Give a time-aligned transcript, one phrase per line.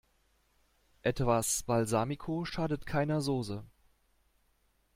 [1.03, 3.63] Etwas Balsamico schadet keiner Soße.